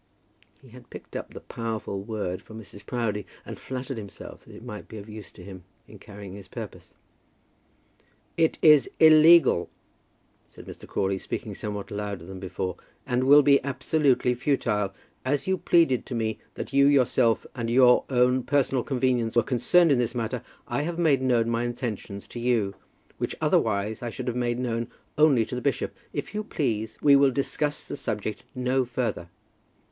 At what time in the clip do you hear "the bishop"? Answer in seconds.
25.53-25.93